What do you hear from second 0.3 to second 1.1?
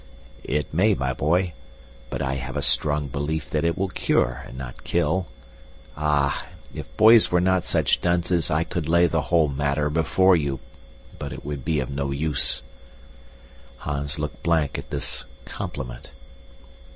"It may,